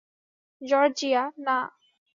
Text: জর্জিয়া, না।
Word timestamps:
জর্জিয়া, 0.61 1.23
না। 1.45 1.57